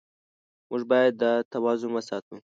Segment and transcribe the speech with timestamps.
[0.69, 2.35] موږ باید دا توازن وساتو.